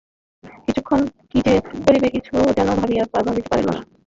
কিছুক্ষণ, 0.65 0.99
কি 1.31 1.37
যে 1.45 1.53
করিবে 1.85 2.07
কিছু 2.15 2.33
যেন 2.57 2.69
ভাবিয়া 2.79 3.03
পাইল 3.49 3.67
না। 3.69 3.81